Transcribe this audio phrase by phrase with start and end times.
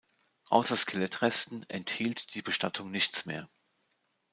[0.49, 3.47] Außer Skelettresten enthielt die Bestattung nichts mehr.